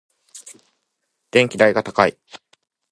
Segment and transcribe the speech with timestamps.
[1.29, 2.17] 電気代が高い。